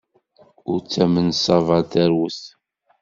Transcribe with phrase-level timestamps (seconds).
[0.69, 2.41] Ur ttamen ṣṣaba ar terwet!